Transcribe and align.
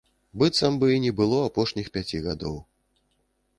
Быццам 0.43 0.73
бы 0.83 0.87
і 0.95 1.01
не 1.03 1.11
было 1.19 1.43
апошніх 1.51 1.93
пяці 1.97 2.25
гадоў. 2.31 2.59